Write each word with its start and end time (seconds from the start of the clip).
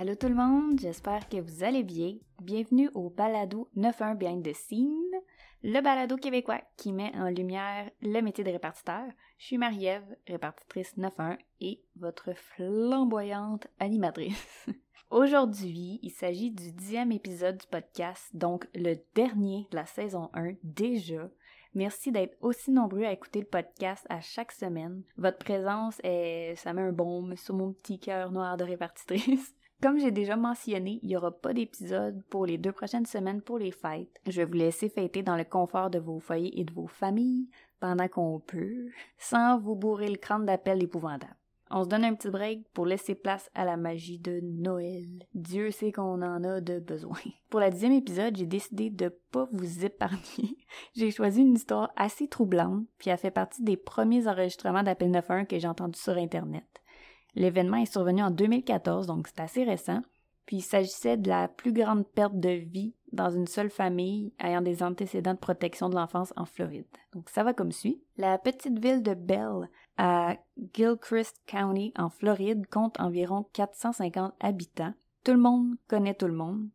Allô 0.00 0.14
tout 0.14 0.28
le 0.28 0.34
monde, 0.34 0.80
j'espère 0.80 1.28
que 1.28 1.36
vous 1.36 1.62
allez 1.62 1.82
bien. 1.82 2.16
Bienvenue 2.40 2.88
au 2.94 3.10
balado 3.10 3.68
91 3.74 4.16
Behind 4.16 4.42
the 4.42 4.54
Scene, 4.54 5.12
le 5.62 5.78
balado 5.82 6.16
québécois 6.16 6.62
qui 6.78 6.94
met 6.94 7.12
en 7.14 7.28
lumière 7.28 7.90
le 8.00 8.22
métier 8.22 8.42
de 8.42 8.50
répartiteur. 8.50 9.04
Je 9.36 9.44
suis 9.44 9.58
Marie-Ève, 9.58 10.16
répartitrice 10.26 10.94
91 10.94 11.36
et 11.60 11.82
votre 11.96 12.32
flamboyante 12.32 13.66
animatrice. 13.78 14.68
Aujourd'hui, 15.10 16.00
il 16.02 16.10
s'agit 16.12 16.50
du 16.50 16.72
dixième 16.72 17.12
épisode 17.12 17.58
du 17.58 17.66
podcast, 17.66 18.30
donc 18.32 18.68
le 18.74 18.94
dernier 19.14 19.68
de 19.70 19.76
la 19.76 19.84
saison 19.84 20.30
1 20.32 20.54
déjà. 20.62 21.28
Merci 21.74 22.10
d'être 22.10 22.38
aussi 22.40 22.70
nombreux 22.70 23.04
à 23.04 23.12
écouter 23.12 23.40
le 23.40 23.46
podcast 23.46 24.06
à 24.08 24.22
chaque 24.22 24.52
semaine. 24.52 25.02
Votre 25.18 25.36
présence, 25.36 26.00
est, 26.02 26.54
ça 26.56 26.72
met 26.72 26.80
un 26.80 26.92
baume 26.92 27.36
sur 27.36 27.54
mon 27.54 27.74
petit 27.74 27.98
cœur 27.98 28.32
noir 28.32 28.56
de 28.56 28.64
répartitrice. 28.64 29.54
Comme 29.82 29.98
j'ai 29.98 30.10
déjà 30.10 30.36
mentionné, 30.36 31.00
il 31.02 31.08
n'y 31.08 31.16
aura 31.16 31.30
pas 31.30 31.54
d'épisode 31.54 32.22
pour 32.28 32.44
les 32.44 32.58
deux 32.58 32.72
prochaines 32.72 33.06
semaines 33.06 33.40
pour 33.40 33.58
les 33.58 33.70
fêtes. 33.70 34.20
Je 34.26 34.42
vais 34.42 34.44
vous 34.44 34.52
laisser 34.52 34.90
fêter 34.90 35.22
dans 35.22 35.36
le 35.36 35.44
confort 35.44 35.88
de 35.88 35.98
vos 35.98 36.20
foyers 36.20 36.60
et 36.60 36.64
de 36.64 36.72
vos 36.72 36.86
familles 36.86 37.48
pendant 37.80 38.08
qu'on 38.08 38.40
peut, 38.40 38.90
sans 39.16 39.58
vous 39.58 39.76
bourrer 39.76 40.10
le 40.10 40.18
crâne 40.18 40.44
d'appels 40.44 40.82
épouvantables. 40.82 41.34
On 41.72 41.84
se 41.84 41.88
donne 41.88 42.04
un 42.04 42.14
petit 42.14 42.28
break 42.28 42.68
pour 42.74 42.84
laisser 42.84 43.14
place 43.14 43.48
à 43.54 43.64
la 43.64 43.76
magie 43.76 44.18
de 44.18 44.40
Noël. 44.42 45.06
Dieu 45.34 45.70
sait 45.70 45.92
qu'on 45.92 46.20
en 46.20 46.42
a 46.42 46.60
de 46.60 46.80
besoin. 46.80 47.16
Pour 47.48 47.60
la 47.60 47.70
dixième 47.70 47.92
épisode, 47.92 48.36
j'ai 48.36 48.46
décidé 48.46 48.90
de 48.90 49.08
pas 49.30 49.48
vous 49.52 49.84
épargner. 49.84 50.56
j'ai 50.96 51.12
choisi 51.12 51.42
une 51.42 51.54
histoire 51.54 51.92
assez 51.94 52.26
troublante, 52.26 52.84
puis 52.98 53.10
elle 53.10 53.18
fait 53.18 53.30
partie 53.30 53.62
des 53.62 53.76
premiers 53.76 54.26
enregistrements 54.26 54.82
d'Appel 54.82 55.12
91 55.12 55.46
que 55.46 55.58
j'ai 55.60 55.68
entendu 55.68 55.98
sur 55.98 56.16
Internet. 56.16 56.79
L'événement 57.34 57.76
est 57.78 57.92
survenu 57.92 58.22
en 58.22 58.30
2014, 58.30 59.06
donc 59.06 59.28
c'est 59.28 59.40
assez 59.40 59.64
récent. 59.64 60.02
Puis 60.46 60.56
il 60.56 60.62
s'agissait 60.62 61.16
de 61.16 61.28
la 61.28 61.46
plus 61.46 61.72
grande 61.72 62.06
perte 62.06 62.38
de 62.38 62.50
vie 62.50 62.94
dans 63.12 63.30
une 63.30 63.46
seule 63.46 63.70
famille 63.70 64.32
ayant 64.40 64.62
des 64.62 64.82
antécédents 64.82 65.34
de 65.34 65.38
protection 65.38 65.88
de 65.88 65.94
l'enfance 65.94 66.32
en 66.36 66.44
Floride. 66.44 66.86
Donc 67.12 67.28
ça 67.28 67.44
va 67.44 67.54
comme 67.54 67.72
suit. 67.72 68.02
La 68.16 68.36
petite 68.38 68.78
ville 68.78 69.02
de 69.02 69.14
Bell 69.14 69.68
à 69.96 70.36
Gilchrist 70.74 71.40
County 71.46 71.92
en 71.96 72.08
Floride 72.08 72.66
compte 72.66 72.98
environ 72.98 73.46
450 73.52 74.34
habitants. 74.40 74.94
Tout 75.24 75.32
le 75.32 75.38
monde 75.38 75.76
connaît 75.86 76.14
tout 76.14 76.26
le 76.26 76.34
monde. 76.34 76.68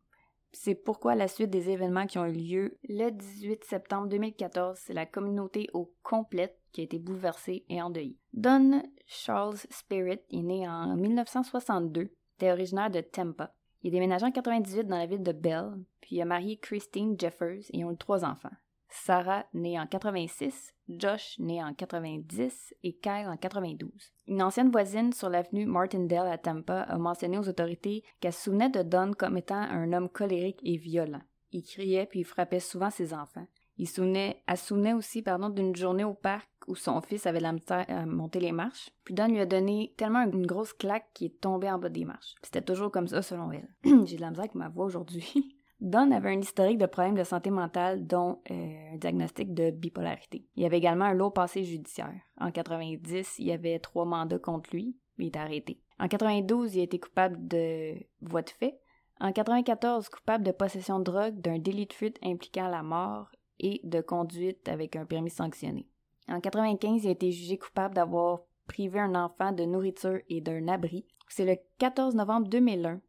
C'est 0.52 0.74
pourquoi 0.74 1.14
la 1.14 1.28
suite 1.28 1.50
des 1.50 1.68
événements 1.68 2.06
qui 2.06 2.18
ont 2.18 2.24
eu 2.24 2.32
lieu 2.32 2.78
le 2.88 3.10
18 3.10 3.62
septembre 3.64 4.08
2014, 4.08 4.78
c'est 4.78 4.94
la 4.94 5.04
communauté 5.04 5.68
au 5.74 5.92
complète 6.02 6.58
qui 6.76 6.82
a 6.82 6.84
été 6.84 6.98
bouleversée 6.98 7.64
et 7.70 7.80
endeuillée. 7.80 8.18
Don 8.34 8.82
Charles 9.06 9.56
Spirit 9.70 10.20
est 10.30 10.42
né 10.42 10.68
en 10.68 10.94
1962, 10.94 12.10
était 12.36 12.52
originaire 12.52 12.90
de 12.90 13.00
Tampa. 13.00 13.54
Il 13.82 13.94
est 13.94 14.22
en 14.22 14.30
98 14.30 14.84
dans 14.86 14.98
la 14.98 15.06
ville 15.06 15.22
de 15.22 15.32
Bell, 15.32 15.70
puis 16.02 16.16
il 16.16 16.20
a 16.20 16.26
marié 16.26 16.58
Christine 16.58 17.18
Jeffers 17.18 17.62
et 17.72 17.82
ont 17.82 17.92
eu 17.92 17.96
trois 17.96 18.26
enfants. 18.26 18.50
Sarah, 18.90 19.46
née 19.54 19.80
en 19.80 19.86
86, 19.86 20.74
Josh, 20.90 21.38
né 21.38 21.64
en 21.64 21.72
90 21.72 22.74
et 22.82 22.92
Kyle 22.92 23.26
en 23.26 23.38
92. 23.38 23.90
Une 24.26 24.42
ancienne 24.42 24.70
voisine 24.70 25.14
sur 25.14 25.30
l'avenue 25.30 25.64
Martindale 25.64 26.28
à 26.28 26.36
Tampa 26.36 26.82
a 26.82 26.98
mentionné 26.98 27.38
aux 27.38 27.48
autorités 27.48 28.04
qu'elle 28.20 28.34
se 28.34 28.42
souvenait 28.42 28.68
de 28.68 28.82
Don 28.82 29.12
comme 29.14 29.38
étant 29.38 29.54
un 29.54 29.94
homme 29.94 30.10
colérique 30.10 30.60
et 30.62 30.76
violent. 30.76 31.22
Il 31.52 31.62
criait 31.62 32.04
puis 32.04 32.20
il 32.20 32.24
frappait 32.26 32.60
souvent 32.60 32.90
ses 32.90 33.14
enfants. 33.14 33.46
Il 33.78 33.88
souvenait, 33.88 34.42
elle 34.46 34.58
se 34.58 34.66
souvenait 34.66 34.94
aussi 34.94 35.22
d'une 35.22 35.74
journée 35.76 36.04
au 36.04 36.14
parc 36.14 36.50
où 36.66 36.74
son 36.74 37.00
fils 37.00 37.26
avait 37.26 37.40
la 37.40 37.52
misère 37.52 37.84
à 37.88 38.06
monter 38.06 38.40
les 38.40 38.52
marches. 38.52 38.90
Puis 39.04 39.14
Don 39.14 39.28
lui 39.28 39.40
a 39.40 39.46
donné 39.46 39.94
tellement 39.96 40.22
une 40.22 40.46
grosse 40.46 40.72
claque 40.72 41.08
qu'il 41.14 41.28
est 41.28 41.40
tombé 41.40 41.70
en 41.70 41.78
bas 41.78 41.88
des 41.88 42.04
marches. 42.04 42.34
C'était 42.42 42.62
toujours 42.62 42.90
comme 42.90 43.08
ça 43.08 43.22
selon 43.22 43.52
elle. 43.52 43.68
J'ai 44.04 44.16
de 44.16 44.20
la 44.20 44.30
misère 44.30 44.44
avec 44.44 44.54
ma 44.54 44.68
voix 44.68 44.86
aujourd'hui. 44.86 45.56
Don 45.80 46.10
avait 46.10 46.30
un 46.34 46.40
historique 46.40 46.78
de 46.78 46.86
problèmes 46.86 47.16
de 47.16 47.24
santé 47.24 47.50
mentale, 47.50 48.06
dont 48.06 48.40
euh, 48.50 48.94
un 48.94 48.96
diagnostic 48.96 49.52
de 49.52 49.70
bipolarité. 49.70 50.46
Il 50.56 50.64
avait 50.64 50.78
également 50.78 51.04
un 51.04 51.12
lourd 51.12 51.34
passé 51.34 51.64
judiciaire. 51.64 52.14
En 52.38 52.50
90, 52.50 53.38
il 53.38 53.46
y 53.46 53.52
avait 53.52 53.78
trois 53.78 54.06
mandats 54.06 54.38
contre 54.38 54.70
lui, 54.72 54.96
mais 55.18 55.26
il 55.26 55.28
est 55.28 55.36
arrêté. 55.36 55.82
En 55.98 56.08
92, 56.08 56.76
il 56.76 56.80
a 56.80 56.84
été 56.84 56.98
coupable 56.98 57.46
de 57.46 57.94
voie 58.22 58.42
de 58.42 58.50
fait. 58.50 58.80
En 59.20 59.32
94, 59.32 60.08
coupable 60.08 60.44
de 60.44 60.52
possession 60.52 60.98
de 60.98 61.04
drogue, 61.04 61.40
d'un 61.40 61.58
délit 61.58 61.86
de 61.86 61.92
fuite 61.92 62.18
impliquant 62.22 62.68
la 62.68 62.82
mort 62.82 63.30
et 63.58 63.80
de 63.84 64.00
conduite 64.00 64.68
avec 64.68 64.96
un 64.96 65.06
permis 65.06 65.30
sanctionné. 65.30 65.88
En 66.28 66.40
95, 66.40 67.04
il 67.04 67.08
a 67.08 67.12
été 67.12 67.30
jugé 67.30 67.58
coupable 67.58 67.94
d'avoir 67.94 68.40
privé 68.66 68.98
un 68.98 69.14
enfant 69.14 69.52
de 69.52 69.64
nourriture 69.64 70.20
et 70.28 70.40
d'un 70.40 70.68
abri. 70.68 71.06
C'est 71.28 71.44
le 71.44 71.56
14 71.78 72.14
novembre 72.14 72.48
2001 72.48 73.00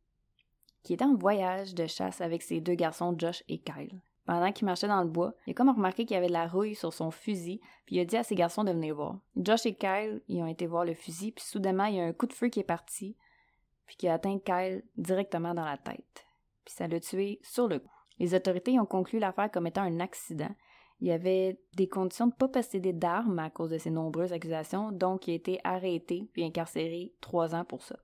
qui 0.88 0.94
était 0.94 1.04
en 1.04 1.16
voyage 1.16 1.76
de 1.76 1.86
chasse 1.86 2.22
avec 2.22 2.42
ses 2.42 2.62
deux 2.62 2.76
garçons 2.76 3.14
Josh 3.18 3.44
et 3.50 3.58
Kyle. 3.58 4.00
Pendant 4.26 4.54
qu'il 4.54 4.66
marchait 4.66 4.88
dans 4.88 5.04
le 5.04 5.10
bois, 5.10 5.34
il 5.46 5.52
a 5.52 5.54
comme 5.54 5.70
remarqué 5.70 6.06
qu'il 6.06 6.16
y 6.16 6.18
avait 6.18 6.28
de 6.28 6.34
la 6.34 6.48
rouille 6.48 6.76
sur 6.76 6.94
son 6.94 7.12
fusil, 7.12 7.60
puis 7.86 7.98
il 7.98 8.00
a 8.00 8.06
dit 8.06 8.16
à 8.16 8.24
ses 8.24 8.36
garçons 8.36 8.64
de 8.64 8.72
venir 8.72 8.96
voir. 8.96 9.20
Josh 9.36 9.66
et 9.66 9.76
Kyle, 9.76 10.22
ils 10.30 10.42
ont 10.42 10.48
été 10.48 10.66
voir 10.66 10.86
le 10.86 10.94
fusil, 10.94 11.34
puis 11.34 11.44
soudainement, 11.44 11.86
il 11.86 11.96
y 11.96 12.00
a 12.00 12.06
un 12.06 12.14
coup 12.14 12.26
de 12.26 12.32
feu 12.32 12.48
qui 12.48 12.62
est 12.62 12.64
parti, 12.64 13.18
puis 13.86 13.98
qui 13.98 14.08
a 14.08 14.14
atteint 14.14 14.40
Kyle 14.40 14.82
directement 14.96 15.54
dans 15.54 15.66
la 15.66 15.78
tête. 15.78 16.26
Puis 16.64 16.74
ça 16.74 16.88
l'a 16.88 17.02
tué 17.02 17.40
sur 17.44 17.68
le 17.68 17.80
coup. 17.80 17.92
Les 18.20 18.34
autorités 18.34 18.80
ont 18.80 18.86
conclu 18.86 19.20
l'affaire 19.20 19.52
comme 19.52 19.68
étant 19.68 19.84
un 19.84 20.00
accident. 20.00 20.56
Il 21.00 21.12
avait 21.12 21.60
des 21.76 21.88
conditions 21.88 22.28
de 22.28 22.32
ne 22.32 22.38
pas 22.38 22.48
posséder 22.48 22.94
d'armes 22.94 23.40
à 23.40 23.50
cause 23.50 23.70
de 23.70 23.78
ces 23.78 23.92
nombreuses 23.92 24.34
accusations, 24.34 24.92
donc 24.92 25.28
il 25.28 25.32
a 25.32 25.36
été 25.36 25.60
arrêté 25.64 26.28
puis 26.34 26.44
incarcéré 26.44 27.14
trois 27.22 27.54
ans 27.54 27.66
pour 27.66 27.84
ça. 27.84 28.00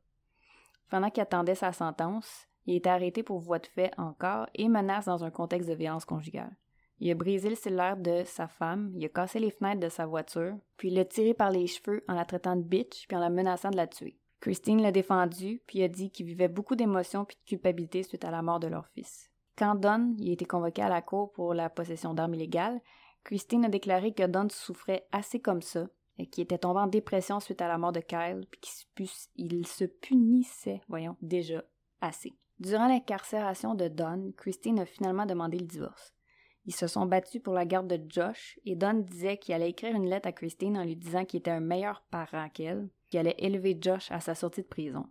Pendant 0.89 1.09
qu'il 1.09 1.23
attendait 1.23 1.55
sa 1.55 1.73
sentence, 1.73 2.47
il 2.65 2.75
est 2.75 2.87
arrêté 2.87 3.23
pour 3.23 3.39
voie 3.39 3.59
de 3.59 3.67
fait 3.67 3.91
encore 3.97 4.47
et 4.53 4.69
menace 4.69 5.05
dans 5.05 5.23
un 5.23 5.31
contexte 5.31 5.69
de 5.69 5.75
violence 5.75 6.05
conjugale. 6.05 6.55
Il 6.99 7.09
a 7.11 7.15
brisé 7.15 7.49
le 7.49 7.55
cellulaire 7.55 7.97
de 7.97 8.23
sa 8.25 8.47
femme, 8.47 8.91
il 8.95 9.03
a 9.03 9.09
cassé 9.09 9.39
les 9.39 9.49
fenêtres 9.49 9.81
de 9.81 9.89
sa 9.89 10.05
voiture, 10.05 10.55
puis 10.77 10.89
il 10.89 10.93
l'a 10.93 11.03
tiré 11.03 11.33
par 11.33 11.49
les 11.49 11.67
cheveux 11.67 12.03
en 12.07 12.13
la 12.13 12.25
traitant 12.25 12.55
de 12.55 12.61
bitch 12.61 13.07
puis 13.07 13.17
en 13.17 13.19
la 13.19 13.29
menaçant 13.29 13.71
de 13.71 13.75
la 13.75 13.87
tuer. 13.87 14.17
Christine 14.39 14.81
l'a 14.81 14.91
défendu, 14.91 15.61
puis 15.65 15.81
a 15.83 15.87
dit 15.87 16.11
qu'il 16.11 16.25
vivait 16.25 16.47
beaucoup 16.47 16.75
d'émotions 16.75 17.25
puis 17.25 17.37
de 17.37 17.49
culpabilité 17.49 18.03
suite 18.03 18.25
à 18.25 18.31
la 18.31 18.41
mort 18.41 18.59
de 18.59 18.67
leur 18.67 18.87
fils. 18.87 19.32
Quand 19.57 19.75
Don 19.75 20.15
a 20.19 20.31
été 20.31 20.45
convoqué 20.45 20.81
à 20.81 20.89
la 20.89 21.01
cour 21.01 21.31
pour 21.31 21.53
la 21.53 21.69
possession 21.69 22.13
d'armes 22.13 22.33
illégales, 22.33 22.81
Christine 23.23 23.65
a 23.65 23.69
déclaré 23.69 24.13
que 24.13 24.25
Don 24.25 24.47
souffrait 24.49 25.07
assez 25.11 25.39
comme 25.39 25.61
ça, 25.61 25.87
et 26.17 26.27
qu'il 26.27 26.43
était 26.43 26.57
tombé 26.57 26.79
en 26.79 26.87
dépression 26.87 27.39
suite 27.39 27.61
à 27.61 27.67
la 27.67 27.77
mort 27.77 27.91
de 27.91 27.99
Kyle, 27.99 28.45
puis 28.51 28.59
qu'il 29.35 29.67
se 29.67 29.85
punissait, 29.85 30.81
voyons, 30.87 31.17
déjà 31.21 31.63
assez. 32.01 32.33
Durant 32.59 32.87
l'incarcération 32.87 33.73
de 33.75 33.87
Don, 33.87 34.31
Christine 34.37 34.79
a 34.79 34.85
finalement 34.85 35.25
demandé 35.25 35.57
le 35.57 35.65
divorce. 35.65 36.13
Ils 36.65 36.75
se 36.75 36.87
sont 36.87 37.05
battus 37.05 37.41
pour 37.41 37.53
la 37.53 37.65
garde 37.65 37.87
de 37.87 37.99
Josh 38.09 38.57
et 38.65 38.75
Don 38.75 38.93
disait 38.93 39.37
qu'il 39.37 39.53
allait 39.53 39.71
écrire 39.71 39.95
une 39.95 40.09
lettre 40.09 40.29
à 40.29 40.31
Christine 40.31 40.77
en 40.77 40.83
lui 40.83 40.95
disant 40.95 41.25
qu'il 41.25 41.39
était 41.39 41.51
un 41.51 41.59
meilleur 41.59 42.03
parent 42.09 42.47
qu'elle, 42.49 42.89
qu'il 43.09 43.19
allait 43.19 43.35
élever 43.37 43.77
Josh 43.79 44.09
à 44.11 44.21
sa 44.21 44.33
sortie 44.33 44.61
de 44.61 44.67
prison. 44.67 45.05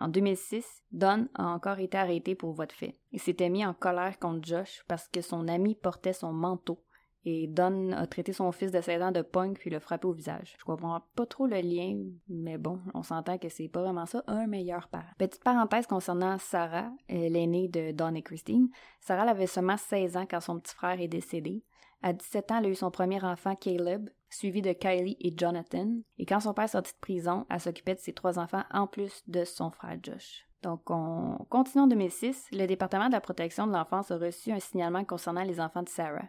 En 0.00 0.08
2006, 0.08 0.66
Don 0.92 1.28
a 1.34 1.46
encore 1.48 1.78
été 1.78 1.98
arrêté 1.98 2.34
pour 2.34 2.52
voie 2.52 2.66
de 2.66 2.72
fait. 2.72 2.98
Il 3.12 3.20
s'était 3.20 3.50
mis 3.50 3.64
en 3.64 3.74
colère 3.74 4.18
contre 4.18 4.46
Josh 4.46 4.82
parce 4.88 5.06
que 5.08 5.20
son 5.20 5.46
ami 5.46 5.74
portait 5.74 6.14
son 6.14 6.32
manteau 6.32 6.82
et 7.24 7.46
Don 7.46 7.92
a 7.92 8.06
traité 8.06 8.32
son 8.32 8.50
fils 8.50 8.72
de 8.72 8.80
16 8.80 9.02
ans 9.02 9.12
de 9.12 9.20
punk 9.20 9.58
puis 9.58 9.68
l'a 9.68 9.78
frappé 9.78 10.06
au 10.06 10.12
visage. 10.12 10.56
Je 10.58 10.64
comprends 10.64 11.02
pas 11.14 11.26
trop 11.26 11.46
le 11.46 11.60
lien, 11.60 11.98
mais 12.28 12.56
bon, 12.56 12.80
on 12.94 13.02
s'entend 13.02 13.36
que 13.36 13.50
c'est 13.50 13.68
pas 13.68 13.82
vraiment 13.82 14.06
ça, 14.06 14.24
un 14.26 14.46
meilleur 14.46 14.88
père. 14.88 15.14
Petite 15.18 15.44
parenthèse 15.44 15.86
concernant 15.86 16.38
Sarah, 16.38 16.90
l'aînée 17.08 17.68
de 17.68 17.92
Don 17.92 18.14
et 18.14 18.22
Christine. 18.22 18.70
Sarah 19.00 19.30
avait 19.30 19.46
seulement 19.46 19.76
16 19.76 20.16
ans 20.16 20.26
quand 20.28 20.40
son 20.40 20.58
petit 20.58 20.74
frère 20.74 20.98
est 20.98 21.08
décédé. 21.08 21.62
À 22.02 22.14
17 22.14 22.52
ans, 22.52 22.58
elle 22.60 22.66
a 22.66 22.68
eu 22.70 22.74
son 22.74 22.90
premier 22.90 23.22
enfant, 23.22 23.54
Caleb, 23.54 24.08
suivi 24.30 24.62
de 24.62 24.72
Kylie 24.72 25.16
et 25.20 25.34
Jonathan. 25.36 25.98
Et 26.18 26.26
quand 26.26 26.40
son 26.40 26.54
père 26.54 26.68
sortit 26.68 26.92
de 26.92 27.00
prison, 27.00 27.46
elle 27.50 27.60
s'occupait 27.60 27.94
de 27.94 28.00
ses 28.00 28.12
trois 28.12 28.38
enfants 28.38 28.64
en 28.72 28.86
plus 28.86 29.22
de 29.26 29.44
son 29.44 29.70
frère 29.70 29.98
Josh. 30.02 30.46
Donc, 30.62 30.90
on 30.90 31.38
continue 31.48 31.84
en 31.84 31.86
2006. 31.86 32.48
Le 32.52 32.66
département 32.66 33.08
de 33.08 33.12
la 33.12 33.20
protection 33.20 33.66
de 33.66 33.72
l'enfance 33.72 34.10
a 34.10 34.18
reçu 34.18 34.52
un 34.52 34.60
signalement 34.60 35.04
concernant 35.04 35.42
les 35.42 35.60
enfants 35.60 35.82
de 35.82 35.88
Sarah. 35.88 36.28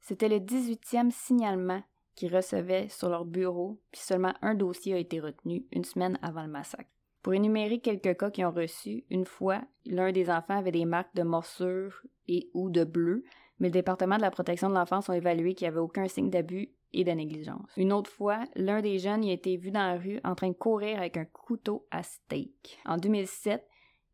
C'était 0.00 0.28
le 0.28 0.36
18e 0.36 1.10
signalement 1.10 1.82
qu'ils 2.14 2.34
recevaient 2.34 2.88
sur 2.88 3.08
leur 3.08 3.24
bureau, 3.24 3.80
puis 3.90 4.00
seulement 4.00 4.34
un 4.42 4.54
dossier 4.54 4.94
a 4.94 4.98
été 4.98 5.18
retenu 5.18 5.66
une 5.72 5.84
semaine 5.84 6.18
avant 6.22 6.42
le 6.42 6.48
massacre. 6.48 6.90
Pour 7.22 7.34
énumérer 7.34 7.80
quelques 7.80 8.16
cas 8.18 8.30
qui 8.30 8.44
ont 8.44 8.52
reçu, 8.52 9.04
une 9.10 9.24
fois, 9.24 9.62
l'un 9.86 10.12
des 10.12 10.30
enfants 10.30 10.58
avait 10.58 10.70
des 10.70 10.84
marques 10.84 11.14
de 11.14 11.22
morsure 11.22 12.02
et 12.28 12.50
ou 12.52 12.70
de 12.70 12.84
bleu, 12.84 13.24
mais 13.58 13.68
le 13.68 13.72
département 13.72 14.16
de 14.16 14.22
la 14.22 14.30
protection 14.30 14.68
de 14.68 14.74
l'enfance 14.74 15.08
a 15.08 15.16
évalué 15.16 15.54
qu'il 15.54 15.64
n'y 15.64 15.72
avait 15.72 15.80
aucun 15.80 16.06
signe 16.06 16.30
d'abus 16.30 16.70
et 16.94 17.04
de 17.04 17.10
négligence. 17.10 17.70
Une 17.76 17.92
autre 17.92 18.10
fois, 18.10 18.44
l'un 18.54 18.80
des 18.80 18.98
jeunes 18.98 19.24
y 19.24 19.30
a 19.30 19.34
été 19.34 19.56
vu 19.56 19.70
dans 19.70 19.86
la 19.86 19.98
rue 19.98 20.20
en 20.24 20.34
train 20.34 20.48
de 20.48 20.54
courir 20.54 20.98
avec 20.98 21.16
un 21.16 21.24
couteau 21.24 21.86
à 21.90 22.02
steak. 22.02 22.78
En 22.86 22.96
2007, 22.96 23.66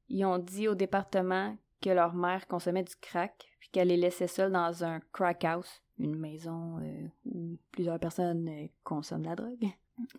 ils 0.09 0.25
ont 0.25 0.39
dit 0.39 0.67
au 0.67 0.75
département 0.75 1.57
que 1.81 1.91
leur 1.91 2.15
mère 2.15 2.47
consommait 2.47 2.83
du 2.83 2.95
crack, 3.01 3.49
puis 3.59 3.71
qu'elle 3.71 3.89
les 3.89 3.97
laissait 3.97 4.27
seuls 4.27 4.53
dans 4.53 4.85
un 4.85 5.01
crack 5.13 5.45
house, 5.45 5.83
une 5.99 6.17
maison 6.17 6.79
euh, 6.83 7.09
où 7.27 7.59
plusieurs 7.71 7.99
personnes 7.99 8.49
euh, 8.49 8.67
consomment 8.85 9.25
la 9.25 9.37
drogue. 9.37 9.69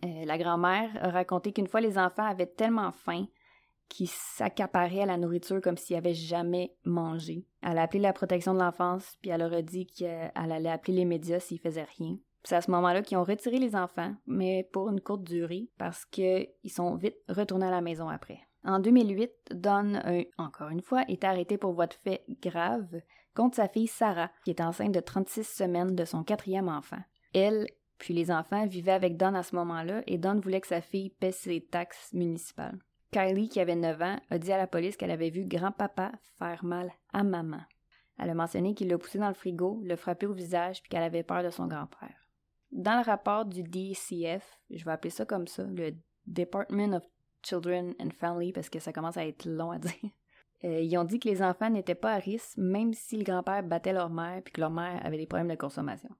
Euh, 0.04 0.24
la 0.24 0.38
grand-mère 0.38 0.90
a 1.02 1.10
raconté 1.10 1.52
qu'une 1.52 1.66
fois 1.66 1.80
les 1.80 1.98
enfants 1.98 2.24
avaient 2.24 2.46
tellement 2.46 2.92
faim 2.92 3.26
qui 3.88 4.06
s'accaparait 4.06 5.02
à 5.02 5.06
la 5.06 5.18
nourriture 5.18 5.60
comme 5.60 5.76
s'il 5.76 5.96
avait 5.96 6.14
jamais 6.14 6.74
mangé. 6.84 7.44
Elle 7.60 7.78
a 7.78 7.82
appelé 7.82 8.00
la 8.00 8.14
protection 8.14 8.54
de 8.54 8.60
l'enfance, 8.60 9.18
puis 9.20 9.30
elle 9.30 9.40
leur 9.40 9.52
a 9.52 9.60
dit 9.60 9.86
qu'elle 9.86 10.32
allait 10.34 10.70
appeler 10.70 10.98
les 10.98 11.04
médias 11.04 11.40
s'ils 11.40 11.60
faisaient 11.60 11.86
rien. 11.98 12.16
C'est 12.44 12.56
à 12.56 12.60
ce 12.60 12.70
moment-là 12.70 13.02
qu'ils 13.02 13.18
ont 13.18 13.24
retiré 13.24 13.58
les 13.58 13.76
enfants, 13.76 14.14
mais 14.26 14.68
pour 14.72 14.88
une 14.90 15.00
courte 15.00 15.22
durée, 15.22 15.68
parce 15.78 16.04
qu'ils 16.04 16.48
sont 16.68 16.96
vite 16.96 17.16
retournés 17.28 17.66
à 17.66 17.70
la 17.70 17.80
maison 17.80 18.08
après. 18.08 18.40
En 18.64 18.78
2008, 18.78 19.30
Don, 19.54 20.00
encore 20.38 20.68
une 20.68 20.82
fois, 20.82 21.02
est 21.08 21.24
arrêté 21.24 21.58
pour 21.58 21.72
voie 21.72 21.86
de 21.86 21.94
fait 21.94 22.24
grave 22.40 23.00
contre 23.34 23.56
sa 23.56 23.68
fille 23.68 23.86
Sarah, 23.86 24.30
qui 24.44 24.50
est 24.50 24.60
enceinte 24.60 24.92
de 24.92 25.00
36 25.00 25.44
semaines 25.44 25.94
de 25.94 26.04
son 26.04 26.22
quatrième 26.22 26.68
enfant. 26.68 27.00
Elle, 27.34 27.66
puis 27.98 28.14
les 28.14 28.30
enfants, 28.30 28.66
vivaient 28.66 28.92
avec 28.92 29.16
Don 29.16 29.34
à 29.34 29.42
ce 29.42 29.56
moment-là, 29.56 30.02
et 30.06 30.18
Don 30.18 30.38
voulait 30.38 30.60
que 30.60 30.66
sa 30.66 30.80
fille 30.80 31.10
paie 31.10 31.32
ses 31.32 31.60
taxes 31.60 32.12
municipales. 32.12 32.78
Kylie, 33.10 33.48
qui 33.48 33.60
avait 33.60 33.76
9 33.76 34.02
ans, 34.02 34.16
a 34.30 34.38
dit 34.38 34.52
à 34.52 34.58
la 34.58 34.66
police 34.66 34.96
qu'elle 34.96 35.10
avait 35.10 35.30
vu 35.30 35.44
grand-papa 35.44 36.12
faire 36.38 36.64
mal 36.64 36.92
à 37.12 37.22
maman. 37.24 37.60
Elle 38.18 38.30
a 38.30 38.34
mentionné 38.34 38.74
qu'il 38.74 38.88
l'a 38.88 38.98
poussé 38.98 39.18
dans 39.18 39.28
le 39.28 39.34
frigo, 39.34 39.80
l'a 39.84 39.96
frappé 39.96 40.26
au 40.26 40.32
visage, 40.32 40.82
puis 40.82 40.90
qu'elle 40.90 41.02
avait 41.02 41.22
peur 41.22 41.42
de 41.42 41.50
son 41.50 41.66
grand-père. 41.66 42.21
Dans 42.72 42.96
le 42.96 43.04
rapport 43.04 43.44
du 43.44 43.62
DCF, 43.62 44.58
je 44.70 44.84
vais 44.84 44.90
appeler 44.90 45.10
ça 45.10 45.26
comme 45.26 45.46
ça, 45.46 45.62
le 45.64 45.94
Department 46.26 46.94
of 46.96 47.04
Children 47.42 47.94
and 48.00 48.10
Family, 48.18 48.52
parce 48.52 48.70
que 48.70 48.78
ça 48.78 48.92
commence 48.92 49.18
à 49.18 49.26
être 49.26 49.44
long 49.44 49.70
à 49.70 49.78
dire. 49.78 49.92
Euh, 50.64 50.78
ils 50.78 50.96
ont 50.96 51.02
dit 51.02 51.18
que 51.18 51.28
les 51.28 51.42
enfants 51.42 51.70
n'étaient 51.70 51.96
pas 51.96 52.12
à 52.12 52.18
risque, 52.18 52.56
même 52.56 52.94
si 52.94 53.16
le 53.16 53.24
grand-père 53.24 53.64
battait 53.64 53.92
leur 53.92 54.10
mère 54.10 54.42
puis 54.44 54.52
que 54.52 54.60
leur 54.60 54.70
mère 54.70 55.04
avait 55.04 55.16
des 55.16 55.26
problèmes 55.26 55.50
de 55.50 55.56
consommation. 55.56 56.10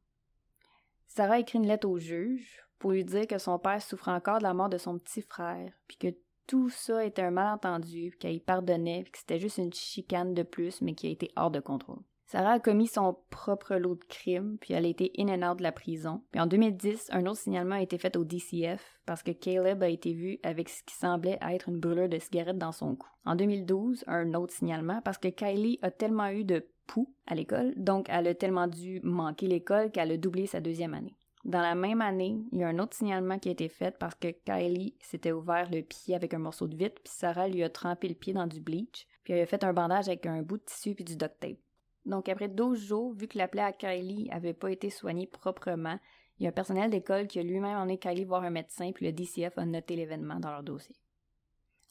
Sarah 1.07 1.39
écrit 1.39 1.59
une 1.59 1.69
lettre 1.69 1.89
au 1.89 1.97
juge 1.97 2.61
pour 2.81 2.91
lui 2.91 3.05
dire 3.05 3.29
que 3.29 3.39
son 3.39 3.61
père 3.61 3.81
souffrait 3.81 4.11
encore 4.11 4.39
de 4.39 4.43
la 4.43 4.53
mort 4.53 4.69
de 4.69 4.79
son 4.79 4.99
petit 4.99 5.23
frère, 5.23 5.73
puis 5.87 5.97
que 5.97 6.09
tout 6.49 6.71
ça 6.71 7.05
était 7.05 7.23
un 7.23 7.31
malentendu, 7.31 8.17
qu'elle 8.19 8.41
pardonnait, 8.41 9.05
que 9.05 9.19
c'était 9.19 9.39
juste 9.39 9.59
une 9.59 9.73
chicane 9.73 10.35
de 10.35 10.43
plus, 10.43 10.83
mais 10.83 10.95
qui 10.97 11.07
a 11.07 11.11
été 11.11 11.31
hors 11.37 11.53
de 11.53 11.61
contrôle. 11.61 12.03
Sarah 12.32 12.52
a 12.52 12.61
commis 12.61 12.87
son 12.87 13.14
propre 13.29 13.75
lot 13.75 13.94
de 13.94 14.05
crimes, 14.05 14.56
puis 14.58 14.73
elle 14.73 14.87
a 14.87 14.88
été 14.88 15.12
in 15.19 15.29
and 15.29 15.46
out 15.46 15.58
de 15.58 15.62
la 15.62 15.70
prison. 15.70 16.23
Puis 16.31 16.40
en 16.40 16.46
2010, 16.46 17.11
un 17.12 17.26
autre 17.26 17.40
signalement 17.40 17.75
a 17.75 17.82
été 17.82 17.99
fait 17.99 18.17
au 18.17 18.25
DCF 18.25 19.02
parce 19.05 19.23
que 19.23 19.32
Caleb 19.32 19.82
a 19.82 19.90
été 19.90 20.14
vu 20.14 20.38
avec 20.43 20.70
ce 20.70 20.82
qui 20.82 20.94
semblait 20.94 21.38
être 21.43 21.69
une 21.69 21.79
brûlure 21.79 22.08
de 22.08 22.19
cigarette 22.19 22.56
dans 22.56 22.73
son 22.73 22.96
cou. 22.96 23.06
En 23.26 23.37
2012, 23.37 24.05
un 24.06 24.32
autre 24.32 24.55
signalement 24.55 25.02
parce 25.02 25.19
que 25.19 25.29
Kylie 25.29 25.79
a 25.82 25.90
tellement 25.90 26.31
eu 26.31 26.44
de 26.44 26.67
poux 26.87 27.14
à 27.26 27.34
l'école, 27.34 27.75
donc 27.76 28.06
elle 28.08 28.26
a 28.26 28.34
tellement 28.34 28.67
dû 28.67 29.02
manquer 29.02 29.46
l'école 29.46 29.90
qu'elle 29.90 30.12
a 30.12 30.17
doublé 30.17 30.46
sa 30.46 30.62
deuxième 30.62 30.94
année. 30.94 31.19
Dans 31.44 31.61
la 31.61 31.75
même 31.75 32.00
année, 32.00 32.40
il 32.50 32.61
y 32.61 32.64
a 32.64 32.69
un 32.69 32.79
autre 32.79 32.96
signalement 32.96 33.38
qui 33.38 33.50
a 33.50 33.52
été 33.52 33.69
fait 33.69 33.94
parce 33.99 34.14
que 34.14 34.29
Kylie 34.29 34.96
s'était 35.00 35.32
ouvert 35.32 35.69
le 35.70 35.82
pied 35.82 36.14
avec 36.14 36.32
un 36.32 36.38
morceau 36.38 36.67
de 36.67 36.76
vitre, 36.76 37.02
puis 37.05 37.12
Sarah 37.12 37.49
lui 37.49 37.62
a 37.62 37.69
trempé 37.69 38.08
le 38.08 38.14
pied 38.14 38.32
dans 38.32 38.46
du 38.46 38.62
bleach, 38.62 39.06
puis 39.23 39.34
elle 39.34 39.43
a 39.43 39.46
fait 39.46 39.64
un 39.64 39.75
bandage 39.75 40.08
avec 40.08 40.25
un 40.25 40.40
bout 40.40 40.56
de 40.56 40.64
tissu 40.64 40.94
puis 40.94 41.05
du 41.05 41.17
duct 41.17 41.38
tape. 41.38 41.58
Donc 42.05 42.29
après 42.29 42.49
12 42.49 42.79
jours, 42.79 43.13
vu 43.15 43.29
que 43.29 43.39
la 43.39 43.49
plaie 43.49 43.63
à 43.63 43.73
Kylie 43.73 44.29
avait 44.31 44.55
pas 44.55 44.71
été 44.71 44.91
soignée 44.91 45.27
proprement, 45.27 45.99
il 46.39 46.45
y 46.45 46.47
a 46.47 46.49
un 46.49 46.53
personnel 46.53 46.91
d'école 46.91 47.29
qui 47.29 47.39
a 47.39 47.43
lui-même 47.43 47.77
emmené 47.77 47.99
Kylie 47.99 48.25
voir 48.25 48.43
un 48.43 48.51
médecin, 48.51 48.91
puis 48.93 49.07
le 49.07 49.13
DCF 49.13 49.59
a 49.59 49.65
noté 49.65 49.95
l'événement 49.95 50.41
dans 50.41 50.51
leur 50.51 50.63
dossier. 50.63 50.97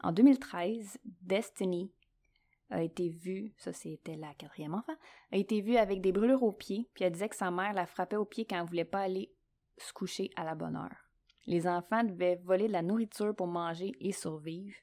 En 0.03 0.11
2013, 0.11 0.97
Destiny 1.21 1.91
a 2.69 2.81
été 2.81 3.09
vue, 3.09 3.53
ça 3.57 3.71
c'était 3.71 4.15
la 4.15 4.33
quatrième 4.33 4.73
enfant, 4.73 4.95
a 5.31 5.37
été 5.37 5.61
vue 5.61 5.77
avec 5.77 6.01
des 6.01 6.11
brûlures 6.11 6.43
aux 6.43 6.51
pieds, 6.51 6.89
puis 6.93 7.03
elle 7.03 7.13
disait 7.13 7.29
que 7.29 7.35
sa 7.35 7.51
mère 7.51 7.73
la 7.73 7.85
frappait 7.85 8.15
aux 8.15 8.25
pieds 8.25 8.45
quand 8.45 8.59
elle 8.59 8.67
voulait 8.67 8.85
pas 8.85 9.01
aller 9.01 9.31
se 9.77 9.93
coucher 9.93 10.31
à 10.35 10.43
la 10.43 10.55
bonne 10.55 10.75
heure. 10.75 11.09
Les 11.47 11.67
enfants 11.67 12.03
devaient 12.03 12.39
voler 12.43 12.67
de 12.67 12.73
la 12.73 12.81
nourriture 12.81 13.35
pour 13.35 13.47
manger 13.47 13.93
et 13.99 14.11
survivre. 14.11 14.75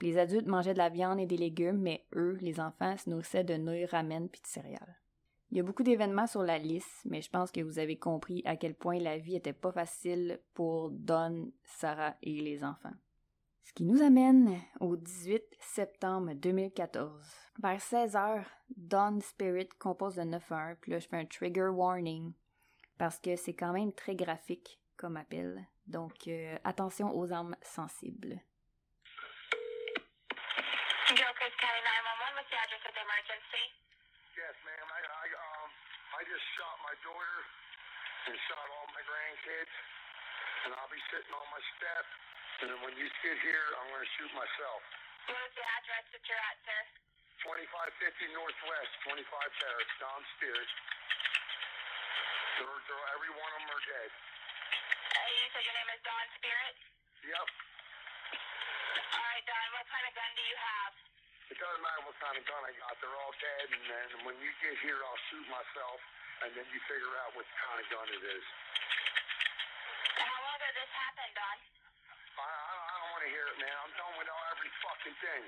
Les 0.00 0.18
adultes 0.18 0.46
mangeaient 0.46 0.74
de 0.74 0.78
la 0.78 0.88
viande 0.88 1.20
et 1.20 1.26
des 1.26 1.36
légumes, 1.36 1.80
mais 1.80 2.04
eux, 2.14 2.36
les 2.40 2.60
enfants, 2.60 2.96
se 2.96 3.08
nourrissaient 3.08 3.44
de 3.44 3.56
nouilles, 3.56 3.86
ramen 3.86 4.28
puis 4.28 4.40
de 4.40 4.46
céréales. 4.46 4.96
Il 5.50 5.56
y 5.56 5.60
a 5.60 5.62
beaucoup 5.62 5.84
d'événements 5.84 6.26
sur 6.26 6.42
la 6.42 6.58
liste, 6.58 7.02
mais 7.04 7.22
je 7.22 7.30
pense 7.30 7.50
que 7.50 7.60
vous 7.60 7.78
avez 7.78 7.98
compris 7.98 8.42
à 8.44 8.56
quel 8.56 8.74
point 8.74 8.98
la 8.98 9.16
vie 9.16 9.36
était 9.36 9.52
pas 9.52 9.72
facile 9.72 10.40
pour 10.54 10.90
Don, 10.90 11.52
Sarah 11.62 12.16
et 12.22 12.40
les 12.40 12.64
enfants. 12.64 12.94
Ce 13.62 13.72
qui 13.72 13.84
nous 13.84 14.02
amène 14.02 14.58
au 14.80 14.96
18 14.96 15.42
septembre 15.60 16.34
2014. 16.34 17.24
Vers 17.62 17.80
16 17.80 18.16
heures, 18.16 18.46
Don 18.76 19.20
Spirit 19.20 19.68
compose 19.78 20.16
le 20.16 20.24
9-1, 20.24 20.76
puis 20.80 20.92
là 20.92 20.98
je 20.98 21.08
fais 21.08 21.16
un 21.16 21.24
trigger 21.24 21.68
warning 21.68 22.32
parce 22.98 23.18
que 23.18 23.36
c'est 23.36 23.54
quand 23.54 23.72
même 23.72 23.92
très 23.92 24.14
graphique 24.14 24.80
comme 24.96 25.16
appel. 25.16 25.66
Donc, 25.86 26.26
euh, 26.28 26.56
attention 26.64 27.16
aux 27.16 27.32
armes 27.32 27.56
sensibles. 27.62 28.40
Daughter 37.04 37.38
and 38.26 38.36
shot 38.50 38.66
all 38.72 38.86
my 38.94 39.02
grandkids, 39.06 39.74
and 40.66 40.70
I'll 40.76 40.92
be 40.92 41.02
sitting 41.12 41.32
on 41.34 41.46
my 41.52 41.62
step, 41.78 42.04
and 42.62 42.66
then 42.72 42.80
when 42.82 42.94
you 42.96 43.06
get 43.22 43.36
here, 43.44 43.66
I'm 43.78 43.88
going 43.92 44.02
to 44.02 44.12
shoot 44.16 44.32
myself. 44.32 44.80
What 45.26 45.42
is 45.46 45.54
the 45.58 45.66
address 45.66 46.04
that 46.14 46.22
you're 46.26 46.44
at, 46.50 46.58
sir? 46.64 46.80
2550 47.44 48.32
Northwest, 48.32 48.92
25 49.06 49.60
Terrace, 49.60 49.92
Don 50.00 50.20
Spears. 50.38 50.70
They're, 52.56 52.80
they're, 52.88 53.06
every 53.12 53.32
one 53.36 53.50
of 53.52 53.60
them 53.60 53.70
are 53.76 53.84
dead. 53.84 54.10
Uh, 54.10 55.28
you 55.28 55.46
said 55.52 55.62
your 55.68 55.76
name 55.76 55.90
is 55.92 56.02
Dawn 56.02 56.26
Spirit? 56.40 56.74
Yep. 57.28 57.46
All 59.12 59.26
right, 59.28 59.44
Dawn, 59.44 59.68
what 59.76 59.86
kind 59.92 60.04
of 60.08 60.12
gun 60.16 60.30
do 60.32 60.42
you 60.48 60.56
have? 60.56 60.92
It 61.46 61.58
doesn't 61.62 61.82
matter 61.84 62.02
what 62.08 62.16
kind 62.18 62.34
of 62.34 62.44
gun 62.48 62.62
I 62.64 62.72
got. 62.80 62.92
They're 62.98 63.18
all 63.22 63.34
dead, 63.38 63.66
and 63.70 63.84
then 63.86 64.08
when 64.26 64.36
you 64.42 64.50
get 64.64 64.74
here, 64.82 64.98
I'll 64.98 65.22
shoot 65.30 65.46
myself, 65.46 65.98
and 66.44 66.50
then 66.52 66.66
you 66.68 66.80
figure 66.84 67.14
out 67.24 67.32
what 67.32 67.46
kind 67.56 67.78
of 67.80 67.86
gun 67.88 68.08
it 68.12 68.24
is. 68.24 68.44
How 70.20 70.36
long 70.44 70.58
did 70.60 70.74
this 70.76 70.92
happen, 70.92 71.28
Dawn? 71.32 71.58
I, 72.36 72.44
I, 72.44 72.74
I 72.76 72.94
don't 73.00 73.10
want 73.16 73.24
to 73.24 73.32
hear 73.32 73.46
it, 73.48 73.56
man. 73.60 73.72
I'm 73.72 73.94
done 73.96 74.14
with 74.20 74.28
all 74.28 74.44
every 74.52 74.72
fucking 74.84 75.16
thing. 75.24 75.42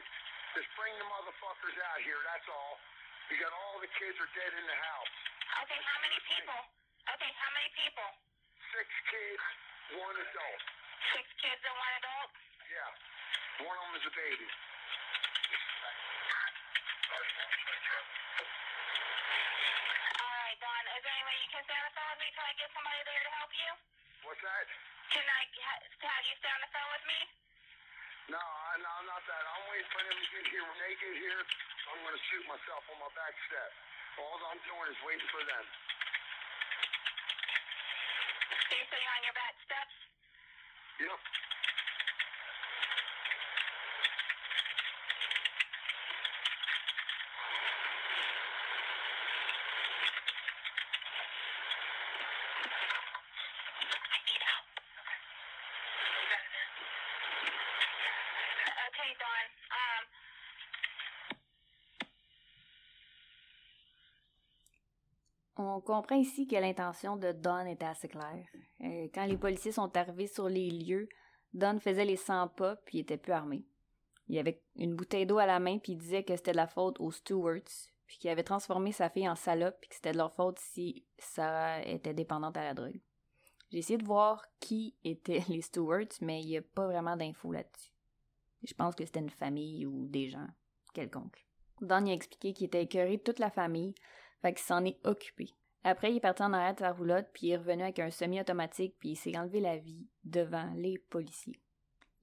Just 0.57 0.69
bring 0.81 0.97
the 0.97 1.09
motherfuckers 1.13 1.77
out 1.93 2.01
here. 2.01 2.17
That's 2.25 2.49
all. 2.49 2.81
You 3.29 3.37
got 3.37 3.53
all 3.53 3.77
the 3.85 3.93
kids 4.01 4.17
are 4.17 4.33
dead 4.33 4.53
in 4.57 4.65
the 4.65 4.79
house. 4.81 5.13
Okay, 5.69 5.81
how 5.85 5.99
many 6.01 6.17
people? 6.25 6.61
Okay, 7.13 7.33
how 7.37 7.51
many 7.53 7.69
people? 7.77 8.09
Six 8.73 8.89
kids, 9.13 9.45
one 10.01 10.17
adult. 10.17 10.61
Six 11.13 11.25
kids 11.41 11.61
and 11.61 11.77
one 11.77 11.93
adult? 12.01 12.33
Yeah. 12.73 12.89
One 13.69 13.77
of 13.77 13.85
them 13.85 14.01
is 14.01 14.07
a 14.09 14.15
baby. 14.17 14.49
All 20.17 20.33
right, 20.41 20.57
Dawn, 20.57 20.85
is 20.97 21.01
there 21.05 21.13
any 21.13 21.25
way 21.28 21.28
you 21.39 21.49
can 21.55 21.63
stay 21.63 21.77
on 21.79 21.87
the 21.87 21.95
phone 21.95 22.11
with 22.11 22.21
me 22.23 22.29
till 22.35 22.47
I 22.47 22.55
get 22.59 22.71
somebody 22.75 23.01
there 23.07 23.23
to 23.23 23.33
help 23.39 23.53
you? 23.55 23.71
What's 24.27 24.43
that? 24.43 24.67
Can 25.15 25.25
I 25.25 25.43
ha- 25.63 25.83
have 25.87 26.25
you 26.27 26.35
stay 26.43 26.51
on 26.51 26.61
the 26.61 26.71
phone 26.75 26.91
with 26.99 27.07
me? 27.07 27.21
No, 28.29 28.43
I, 28.43 28.73
no, 28.83 28.93
not 29.09 29.23
that. 29.25 29.41
I'm 29.41 29.65
waiting 29.73 29.89
for 29.89 30.03
them 30.05 30.17
to 30.19 30.27
get 30.37 30.45
here. 30.53 30.65
When 30.67 30.79
they 30.85 30.93
get 31.01 31.15
here, 31.17 31.41
I'm 31.89 31.99
going 32.05 32.13
to 32.13 32.25
shoot 32.29 32.45
myself 32.45 32.83
on 32.93 32.99
my 33.01 33.11
back 33.17 33.33
step. 33.49 33.71
All 34.21 34.37
I'm 34.53 34.61
doing 34.67 34.89
is 34.93 35.01
waiting 35.07 35.29
for 35.33 35.41
them. 35.49 35.65
So 38.69 38.73
you're 38.77 38.91
sitting 38.93 39.09
on 39.09 39.21
your 39.25 39.37
back 39.39 39.55
steps? 39.65 39.97
Yep. 41.01 41.48
On 65.61 65.81
comprend 65.81 66.15
ici 66.15 66.47
que 66.47 66.55
l'intention 66.55 67.17
de 67.17 67.33
Don 67.33 67.67
était 67.67 67.85
assez 67.85 68.07
claire. 68.07 68.47
Euh, 68.81 69.09
quand 69.13 69.27
les 69.27 69.37
policiers 69.37 69.73
sont 69.73 69.95
arrivés 69.97 70.29
sur 70.29 70.49
les 70.49 70.71
lieux, 70.71 71.09
Don 71.53 71.81
faisait 71.81 72.05
les 72.05 72.17
100 72.17 72.49
pas 72.49 72.77
puis 72.77 73.01
était 73.01 73.17
plus 73.17 73.33
armé. 73.33 73.65
Il 74.29 74.39
avait 74.39 74.63
une 74.77 74.95
bouteille 74.95 75.27
d'eau 75.27 75.39
à 75.39 75.47
la 75.47 75.59
main 75.59 75.79
puis 75.79 75.97
disait 75.97 76.23
que 76.23 76.37
c'était 76.37 76.53
de 76.53 76.57
la 76.57 76.69
faute 76.69 77.01
aux 77.01 77.11
Stewarts 77.11 77.91
puis 78.07 78.19
qu'il 78.19 78.31
avait 78.31 78.45
transformé 78.45 78.93
sa 78.93 79.11
fille 79.11 79.29
en 79.29 79.35
salope 79.35 79.77
puis 79.81 79.89
que 79.89 79.97
c'était 79.97 80.13
de 80.13 80.19
leur 80.19 80.33
faute 80.33 80.61
si 80.61 81.05
Sarah 81.19 81.83
était 81.83 82.15
dépendante 82.15 82.57
à 82.57 82.63
la 82.63 82.75
drogue. 82.75 83.01
J'ai 83.71 83.79
essayé 83.79 83.99
de 83.99 84.05
voir 84.05 84.47
qui 84.61 84.95
étaient 85.03 85.43
les 85.49 85.61
Stewarts, 85.61 86.21
mais 86.21 86.41
il 86.41 86.47
n'y 86.47 86.57
a 86.57 86.63
pas 86.63 86.87
vraiment 86.87 87.17
d'infos 87.17 87.51
là-dessus. 87.51 87.93
Je 88.63 88.75
pense 88.75 88.95
que 88.95 89.05
c'était 89.05 89.21
une 89.21 89.29
famille 89.29 89.87
ou 89.87 90.07
des 90.07 90.29
gens 90.29 90.47
quelconques. 90.95 91.47
Don 91.81 92.05
y 92.07 92.11
a 92.11 92.15
expliqué 92.15 92.53
qu'il 92.53 92.67
était 92.67 92.83
écœuré 92.83 93.17
de 93.17 93.23
toute 93.23 93.39
la 93.39 93.51
famille, 93.51 93.95
fait 94.43 94.55
qu'il 94.55 94.65
s'en 94.65 94.85
est 94.85 94.99
occupé. 95.07 95.55
Après, 95.85 96.13
il 96.13 96.17
est 96.17 96.21
parti 96.21 96.43
en 96.43 96.53
arrière 96.53 96.75
de 96.75 96.81
sa 96.81 96.93
roulotte, 96.93 97.29
puis 97.33 97.49
il 97.49 97.53
est 97.53 97.57
revenu 97.57 97.83
avec 97.83 97.99
un 97.99 98.11
semi-automatique, 98.11 98.97
puis 98.99 99.11
il 99.11 99.17
s'est 99.17 99.39
enlevé 99.39 99.61
la 99.61 99.79
vie 99.79 100.07
devant 100.25 100.71
les 100.75 100.99
policiers. 100.99 101.61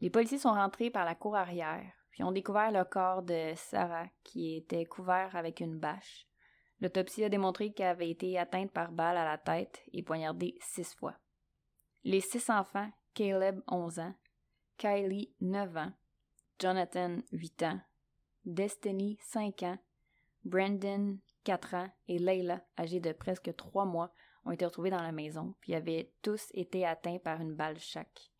Les 0.01 0.09
policiers 0.09 0.37
sont 0.37 0.53
rentrés 0.53 0.89
par 0.89 1.05
la 1.05 1.15
cour 1.15 1.35
arrière, 1.35 1.91
Puis 2.11 2.23
ont 2.23 2.31
découvert 2.31 2.71
le 2.71 2.83
corps 2.85 3.23
de 3.23 3.53
Sarah 3.55 4.07
qui 4.23 4.55
était 4.55 4.85
couvert 4.85 5.35
avec 5.35 5.59
une 5.59 5.79
bâche. 5.79 6.27
L'autopsie 6.81 7.23
a 7.23 7.29
démontré 7.29 7.73
qu'elle 7.73 7.87
avait 7.87 8.09
été 8.09 8.37
atteinte 8.37 8.71
par 8.71 8.91
balle 8.91 9.17
à 9.17 9.25
la 9.25 9.37
tête 9.37 9.81
et 9.93 10.03
poignardée 10.03 10.55
six 10.61 10.93
fois. 10.93 11.15
Les 12.03 12.21
six 12.21 12.49
enfants, 12.49 12.89
Caleb 13.13 13.61
11 13.67 13.99
ans, 13.99 14.13
Kylie 14.77 15.33
9 15.41 15.77
ans, 15.77 15.91
Jonathan 16.59 17.17
8 17.31 17.63
ans, 17.63 17.79
Destiny 18.45 19.17
5 19.21 19.63
ans, 19.63 19.77
Brandon 20.43 21.17
4 21.45 21.73
ans 21.75 21.89
et 22.09 22.19
Layla, 22.19 22.61
âgée 22.77 22.99
de 22.99 23.13
presque 23.13 23.55
3 23.55 23.85
mois, 23.85 24.11
ont 24.43 24.51
été 24.51 24.65
retrouvés 24.65 24.89
dans 24.89 25.01
la 25.01 25.11
maison, 25.13 25.55
puis 25.61 25.73
avaient 25.73 26.11
tous 26.21 26.49
été 26.53 26.85
atteints 26.85 27.19
par 27.19 27.39
une 27.41 27.55
balle 27.55 27.79
chaque. 27.79 28.31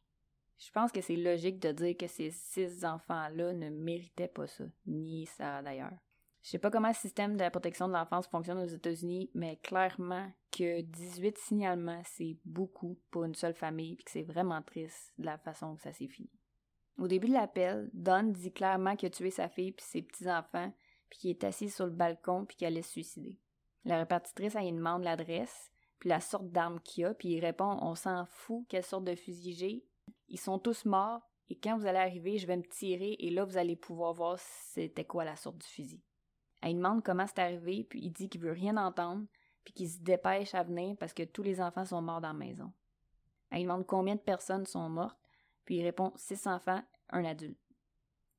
Je 0.57 0.71
pense 0.71 0.91
que 0.91 1.01
c'est 1.01 1.15
logique 1.15 1.59
de 1.59 1.71
dire 1.71 1.95
que 1.97 2.07
ces 2.07 2.31
six 2.31 2.85
enfants-là 2.85 3.53
ne 3.53 3.69
méritaient 3.69 4.27
pas 4.27 4.47
ça, 4.47 4.65
ni 4.85 5.25
ça 5.25 5.61
d'ailleurs. 5.61 5.97
Je 6.43 6.51
sais 6.51 6.59
pas 6.59 6.69
comment 6.69 6.89
le 6.89 6.93
système 6.93 7.37
de 7.37 7.49
protection 7.49 7.87
de 7.87 7.93
l'enfance 7.93 8.27
fonctionne 8.27 8.59
aux 8.59 8.67
États-Unis, 8.67 9.31
mais 9.33 9.57
clairement 9.57 10.31
que 10.51 10.81
18 10.81 11.37
signalements, 11.39 12.03
c'est 12.05 12.37
beaucoup 12.45 12.99
pour 13.09 13.23
une 13.23 13.33
seule 13.33 13.55
famille, 13.55 13.95
puis 13.95 14.05
que 14.05 14.11
c'est 14.11 14.21
vraiment 14.21 14.61
triste 14.61 15.13
de 15.17 15.25
la 15.25 15.39
façon 15.39 15.75
que 15.75 15.81
ça 15.81 15.91
s'est 15.91 16.07
fini. 16.07 16.29
Au 16.97 17.07
début 17.07 17.27
de 17.27 17.33
l'appel, 17.33 17.89
Don 17.93 18.23
dit 18.23 18.53
clairement 18.53 18.95
qu'il 18.95 19.07
a 19.07 19.09
tué 19.09 19.31
sa 19.31 19.49
fille 19.49 19.71
puis 19.71 19.85
ses 19.85 20.01
petits-enfants, 20.01 20.71
puis 21.09 21.19
qu'il 21.19 21.29
est 21.31 21.43
assis 21.43 21.69
sur 21.69 21.85
le 21.85 21.91
balcon 21.91 22.45
puis 22.45 22.57
qu'il 22.57 22.67
allait 22.67 22.81
se 22.81 22.91
suicider. 22.91 23.37
La 23.83 23.99
répartitrice, 23.99 24.55
elle 24.55 24.65
lui 24.65 24.71
demande 24.73 25.03
l'adresse, 25.03 25.71
puis 25.99 26.09
la 26.09 26.19
sorte 26.19 26.49
d'arme 26.51 26.79
qu'il 26.81 27.05
a, 27.05 27.13
puis 27.13 27.29
il 27.29 27.39
répond 27.39 27.77
On 27.81 27.95
s'en 27.95 28.25
fout 28.25 28.65
quelle 28.67 28.83
sorte 28.83 29.05
de 29.05 29.15
fusil 29.15 29.53
j'ai. 29.53 29.85
Ils 30.27 30.39
sont 30.39 30.59
tous 30.59 30.85
morts, 30.85 31.21
et 31.49 31.55
quand 31.55 31.77
vous 31.77 31.85
allez 31.85 31.99
arriver, 31.99 32.37
je 32.37 32.47
vais 32.47 32.57
me 32.57 32.63
tirer, 32.63 33.15
et 33.19 33.29
là, 33.29 33.45
vous 33.45 33.57
allez 33.57 33.75
pouvoir 33.75 34.13
voir 34.13 34.39
c'était 34.39 35.05
quoi 35.05 35.23
la 35.23 35.35
sorte 35.35 35.59
du 35.59 35.67
fusil. 35.67 36.01
Elle 36.61 36.69
lui 36.69 36.77
demande 36.77 37.03
comment 37.03 37.27
c'est 37.27 37.39
arrivé, 37.39 37.83
puis 37.83 37.99
il 38.01 38.11
dit 38.11 38.27
qu'il 38.27 38.41
veut 38.41 38.51
rien 38.51 38.75
entendre, 38.77 39.27
puis 39.63 39.73
qu'il 39.73 39.89
se 39.89 39.99
dépêche 39.99 40.55
à 40.55 40.63
venir 40.63 40.95
parce 40.97 41.13
que 41.13 41.23
tous 41.23 41.43
les 41.43 41.61
enfants 41.61 41.85
sont 41.85 42.01
morts 42.01 42.21
dans 42.21 42.29
la 42.29 42.33
maison. 42.33 42.71
Elle 43.49 43.57
lui 43.57 43.63
demande 43.65 43.85
combien 43.85 44.15
de 44.15 44.19
personnes 44.19 44.65
sont 44.65 44.89
mortes, 44.89 45.19
puis 45.65 45.77
il 45.77 45.83
répond 45.83 46.11
six 46.15 46.47
enfants, 46.47 46.81
un 47.09 47.25
adulte. 47.25 47.59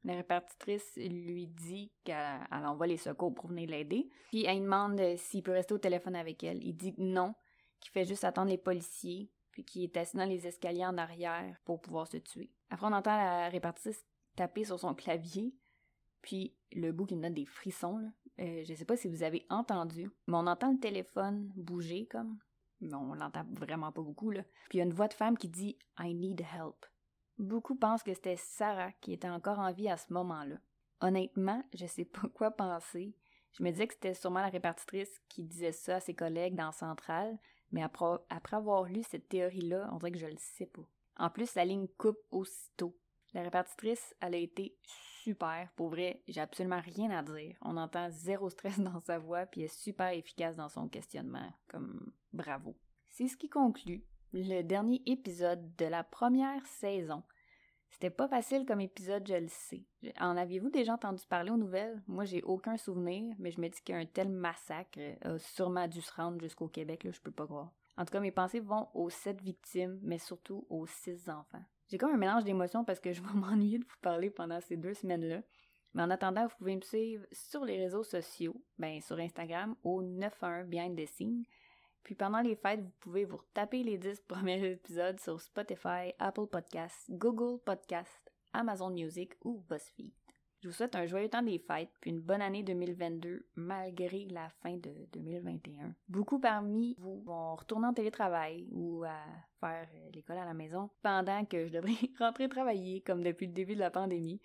La 0.07 0.15
répartitrice 0.15 0.97
lui 0.97 1.49
dit 1.49 1.91
qu'elle 2.05 2.47
envoie 2.53 2.87
les 2.87 2.97
secours 2.97 3.35
pour 3.35 3.49
venir 3.49 3.69
l'aider. 3.69 4.09
Puis 4.29 4.45
elle 4.45 4.63
demande 4.63 5.01
s'il 5.17 5.43
peut 5.43 5.51
rester 5.51 5.75
au 5.75 5.79
téléphone 5.79 6.15
avec 6.15 6.45
elle. 6.45 6.63
Il 6.63 6.75
dit 6.75 6.95
non, 6.97 7.35
qu'il 7.81 7.91
fait 7.91 8.05
juste 8.05 8.23
attendre 8.23 8.51
les 8.51 8.57
policiers, 8.57 9.29
puis 9.51 9.65
qu'il 9.65 9.83
est 9.83 9.97
assis 9.97 10.17
dans 10.17 10.25
les 10.25 10.47
escaliers 10.47 10.87
en 10.87 10.97
arrière 10.97 11.57
pour 11.65 11.81
pouvoir 11.81 12.07
se 12.07 12.19
tuer. 12.19 12.53
Après, 12.71 12.87
on 12.87 12.93
entend 12.93 13.17
la 13.17 13.49
répartitrice 13.49 14.07
taper 14.37 14.65
sur 14.65 14.79
son 14.79 14.95
clavier, 14.95 15.53
puis 16.23 16.55
le 16.73 16.93
bout 16.93 17.07
qui 17.07 17.17
me 17.17 17.23
donne 17.23 17.35
des 17.35 17.47
frissons. 17.47 17.99
Là. 17.99 18.09
Euh, 18.39 18.63
je 18.65 18.75
sais 18.75 18.85
pas 18.85 18.97
si 18.97 19.09
vous 19.09 19.25
avez 19.25 19.45
entendu, 19.51 20.11
mais 20.29 20.37
on 20.37 20.47
entend 20.47 20.73
le 20.73 20.79
téléphone 20.79 21.51
bouger 21.57 22.07
comme. 22.07 22.39
Mais 22.81 22.95
on 22.95 23.15
l'entend 23.15 23.45
vraiment 23.53 23.91
pas 23.91 24.03
beaucoup, 24.03 24.31
là. 24.31 24.43
Puis 24.69 24.77
il 24.77 24.79
y 24.79 24.81
a 24.83 24.85
une 24.85 24.93
voix 24.93 25.09
de 25.09 25.15
femme 25.15 25.37
qui 25.37 25.49
dit 25.49 25.79
I 25.99 26.15
need 26.15 26.43
help. 26.43 26.87
Beaucoup 27.39 27.77
pensent 27.77 28.03
que 28.03 28.15
c'était 28.15 28.37
Sarah 28.37 28.93
qui 29.01 29.13
était 29.13 29.29
encore 29.29 29.59
en 29.59 29.73
vie 29.73 29.89
à 29.89 29.97
ce 29.97 30.13
moment-là. 30.13 30.57
Honnêtement, 31.01 31.63
je 31.75 31.87
sais 31.87 32.05
pas 32.05 32.29
quoi 32.35 32.51
penser. 32.51 33.15
Je 33.53 33.63
me 33.63 33.71
disais 33.71 33.87
que 33.87 33.95
c'était 33.95 34.15
sûrement 34.15 34.41
la 34.41 34.49
répartitrice 34.49 35.21
qui 35.29 35.43
disait 35.43 35.73
ça 35.73 35.97
à 35.97 36.01
ses 36.01 36.15
collègues 36.15 36.55
dans 36.55 36.73
Centrale, 36.73 37.39
mais 37.73 37.83
après, 37.83 38.57
avoir 38.57 38.85
lu 38.85 39.03
cette 39.03 39.29
théorie-là, 39.29 39.89
on 39.93 39.97
dirait 39.97 40.13
que 40.13 40.19
je 40.19 40.27
le 40.27 40.37
sais 40.39 40.67
pas. 40.67 40.87
En 41.17 41.31
plus, 41.31 41.55
la 41.55 41.65
ligne 41.65 41.89
coupe 41.99 42.19
aussitôt. 42.31 42.97
La 43.33 43.43
répartitrice, 43.43 44.15
elle 44.21 44.35
a 44.35 44.39
été 44.39 44.77
super. 44.85 45.69
Pour 45.77 45.89
vrai, 45.89 46.23
j'ai 46.29 46.41
absolument 46.41 46.81
rien 46.81 47.11
à 47.11 47.23
dire. 47.23 47.57
On 47.61 47.77
entend 47.77 48.11
zéro 48.11 48.49
stress 48.51 48.79
dans 48.81 49.01
sa 49.01 49.19
voix, 49.19 49.47
puis 49.47 49.63
elle 49.63 49.67
est 49.67 49.75
super 49.75 50.09
efficace 50.09 50.57
dans 50.57 50.69
son 50.69 50.89
questionnement. 50.89 51.53
Comme 51.69 52.13
bravo. 52.33 52.77
C'est 53.09 53.29
ce 53.29 53.37
qui 53.37 53.49
conclut 53.49 54.05
le 54.33 54.63
dernier 54.63 55.03
épisode 55.07 55.75
de 55.77 55.87
la 55.87 56.05
première 56.05 56.65
saison. 56.67 57.23
C'était 57.91 58.11
pas 58.11 58.29
facile 58.29 58.67
comme 58.67 58.81
épisode, 58.81 59.27
je 59.27 59.35
le 59.35 59.49
sais. 59.49 59.85
En 60.21 60.37
aviez-vous 60.37 60.71
déjà 60.71 60.95
entendu 60.95 61.23
parler 61.29 61.51
aux 61.51 61.57
nouvelles? 61.57 62.03
Moi, 62.07 62.25
j'ai 62.25 62.43
aucun 62.43 62.77
souvenir, 62.77 63.35
mais 63.39 63.51
je 63.51 63.61
me 63.61 63.69
dis 63.69 63.81
qu'un 63.83 64.05
tel 64.05 64.29
massacre 64.29 64.99
a 65.23 65.39
sûrement 65.39 65.89
dû 65.89 66.01
se 66.01 66.13
rendre 66.13 66.41
jusqu'au 66.41 66.69
Québec, 66.69 67.05
là, 67.05 67.11
je 67.13 67.21
peux 67.21 67.31
pas 67.31 67.47
croire. 67.47 67.73
En 67.97 68.05
tout 68.05 68.13
cas, 68.13 68.21
mes 68.21 68.33
pensées 68.33 68.61
vont 68.61 68.89
aux 68.93 69.09
sept 69.09 69.41
victimes, 69.41 69.99
mais 70.03 70.19
surtout 70.19 70.67
aux 70.69 70.87
six 70.87 71.31
enfants. 71.31 71.65
J'ai 71.89 71.99
comme 71.99 72.13
un 72.13 72.19
mélange 72.19 72.45
d'émotions 72.45 72.85
parce 72.85 73.01
que 73.01 73.13
je 73.13 73.23
vais 73.23 73.33
m'ennuyer 73.35 73.79
de 73.79 73.85
vous 73.85 74.01
parler 74.03 74.31
pendant 74.31 74.61
ces 74.61 74.77
deux 74.77 74.95
semaines-là. 74.95 75.41
Mais 75.95 76.03
en 76.03 76.11
attendant, 76.11 76.47
vous 76.47 76.57
pouvez 76.59 76.77
me 76.77 76.83
suivre 76.83 77.25
sur 77.33 77.65
les 77.65 77.79
réseaux 77.79 78.03
sociaux, 78.03 78.63
ben 78.79 79.01
sur 79.01 79.19
Instagram 79.19 79.75
au 79.83 80.03
91 80.03 80.69
Behind 80.69 80.99
the 80.99 81.07
Scene, 81.07 81.45
puis 82.07 82.15
pendant 82.15 82.41
les 82.41 82.55
fêtes, 82.55 82.83
vous 82.83 82.93
pouvez 83.01 83.25
vous 83.25 83.41
taper 83.53 83.83
les 83.83 83.99
10 83.99 84.21
premiers 84.29 84.65
épisodes 84.65 85.19
sur 85.19 85.41
Spotify, 85.41 86.13
Apple 86.21 86.47
Podcasts, 86.47 87.11
Google 87.11 87.61
Podcasts, 87.65 88.33
Amazon 88.53 88.91
Music 88.91 89.33
ou 89.43 89.65
BuzzFeed. 89.69 90.13
Je 90.61 90.69
vous 90.69 90.73
souhaite 90.73 90.95
un 90.95 91.07
joyeux 91.07 91.29
temps 91.29 91.43
des 91.43 91.59
fêtes, 91.59 91.91
puis 92.01 92.13
une 92.13 92.21
bonne 92.21 92.43
année 92.43 92.63
2022 92.63 93.49
malgré 93.57 94.25
la 94.27 94.49
fin 94.63 94.77
de 94.77 94.93
2021. 95.15 95.97
Beaucoup 96.07 96.39
parmi 96.39 96.95
vous 97.01 97.23
vont 97.23 97.57
retourner 97.57 97.89
en 97.89 97.93
télétravail 97.93 98.69
ou 98.71 99.03
à 99.03 99.19
faire 99.59 99.89
l'école 100.15 100.39
à 100.39 100.45
la 100.45 100.55
maison 100.55 100.89
pendant 101.03 101.45
que 101.45 101.67
je 101.67 101.73
devrais 101.73 101.97
rentrer 102.21 102.49
travailler 102.49 103.01
comme 103.01 103.25
depuis 103.25 103.49
le 103.49 103.53
début 103.53 103.75
de 103.75 103.81
la 103.81 103.91
pandémie. 103.91 104.41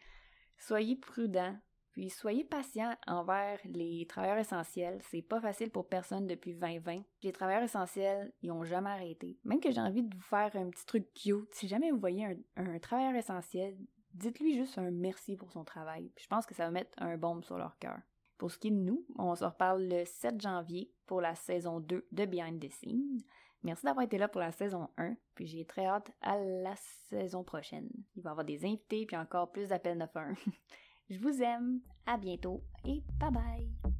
Soyez 0.57 0.95
prudents, 0.95 1.55
puis 1.91 2.09
soyez 2.09 2.43
patient 2.43 2.95
envers 3.05 3.59
les 3.65 4.05
travailleurs 4.07 4.37
essentiels. 4.37 4.99
C'est 5.09 5.21
pas 5.21 5.41
facile 5.41 5.71
pour 5.71 5.87
personne 5.87 6.25
depuis 6.25 6.53
2020. 6.53 7.03
Les 7.23 7.31
travailleurs 7.31 7.63
essentiels, 7.63 8.31
ils 8.41 8.51
ont 8.51 8.63
jamais 8.63 8.89
arrêté. 8.89 9.37
Même 9.43 9.59
que 9.59 9.71
j'ai 9.71 9.81
envie 9.81 10.03
de 10.03 10.15
vous 10.15 10.21
faire 10.21 10.55
un 10.55 10.69
petit 10.69 10.85
truc 10.85 11.13
cute. 11.13 11.53
Si 11.53 11.67
jamais 11.67 11.91
vous 11.91 11.99
voyez 11.99 12.37
un, 12.55 12.79
travailleur 12.79 13.15
essentiel, 13.15 13.77
dites-lui 14.13 14.55
juste 14.55 14.77
un 14.77 14.91
merci 14.91 15.35
pour 15.35 15.51
son 15.51 15.65
travail. 15.65 16.11
Puis 16.15 16.23
je 16.23 16.29
pense 16.29 16.45
que 16.45 16.55
ça 16.55 16.65
va 16.65 16.71
mettre 16.71 16.91
un 16.97 17.17
baume 17.17 17.43
sur 17.43 17.57
leur 17.57 17.77
cœur. 17.77 17.99
Pour 18.37 18.51
ce 18.51 18.57
qui 18.57 18.69
est 18.69 18.71
de 18.71 18.77
nous, 18.77 19.05
on 19.17 19.35
se 19.35 19.43
reparle 19.43 19.83
le 19.83 20.05
7 20.05 20.41
janvier 20.41 20.91
pour 21.05 21.21
la 21.21 21.35
saison 21.35 21.79
2 21.79 22.07
de 22.11 22.25
Behind 22.25 22.59
the 22.59 22.71
Scenes. 22.71 23.21
Merci 23.63 23.85
d'avoir 23.85 24.05
été 24.05 24.17
là 24.17 24.27
pour 24.27 24.41
la 24.41 24.51
saison 24.51 24.89
1, 24.97 25.15
puis 25.35 25.45
j'ai 25.45 25.65
très 25.65 25.85
hâte 25.85 26.09
à 26.21 26.39
la 26.39 26.75
saison 26.75 27.43
prochaine. 27.43 27.87
Il 28.15 28.23
va 28.23 28.29
y 28.29 28.31
avoir 28.31 28.45
des 28.45 28.65
invités, 28.65 29.05
puis 29.05 29.15
encore 29.15 29.51
plus 29.51 29.67
d'appels 29.67 29.99
9-1. 29.99 30.35
Je 31.11 31.17
vous 31.17 31.41
aime, 31.41 31.81
à 32.05 32.15
bientôt 32.15 32.63
et 32.85 33.03
bye 33.19 33.31
bye! 33.31 33.90